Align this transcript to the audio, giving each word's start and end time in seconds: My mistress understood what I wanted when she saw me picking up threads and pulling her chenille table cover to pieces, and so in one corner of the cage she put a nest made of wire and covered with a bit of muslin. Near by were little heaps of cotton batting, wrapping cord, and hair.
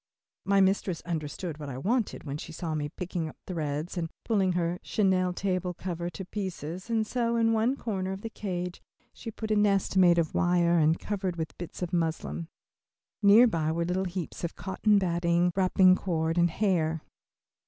My 0.45 0.61
mistress 0.61 1.01
understood 1.03 1.59
what 1.59 1.69
I 1.69 1.77
wanted 1.77 2.23
when 2.23 2.37
she 2.37 2.51
saw 2.51 2.73
me 2.73 2.89
picking 2.89 3.29
up 3.29 3.37
threads 3.45 3.97
and 3.99 4.09
pulling 4.25 4.53
her 4.53 4.79
chenille 4.81 5.31
table 5.31 5.75
cover 5.75 6.09
to 6.09 6.25
pieces, 6.25 6.89
and 6.89 7.05
so 7.05 7.35
in 7.35 7.53
one 7.53 7.75
corner 7.75 8.11
of 8.11 8.21
the 8.21 8.29
cage 8.31 8.81
she 9.13 9.29
put 9.29 9.51
a 9.51 9.55
nest 9.55 9.97
made 9.97 10.17
of 10.17 10.33
wire 10.33 10.79
and 10.79 10.97
covered 10.97 11.35
with 11.35 11.51
a 11.51 11.55
bit 11.59 11.79
of 11.83 11.93
muslin. 11.93 12.47
Near 13.21 13.45
by 13.45 13.71
were 13.71 13.85
little 13.85 14.05
heaps 14.05 14.43
of 14.43 14.55
cotton 14.55 14.97
batting, 14.97 15.53
wrapping 15.55 15.95
cord, 15.95 16.39
and 16.39 16.49
hair. 16.49 17.03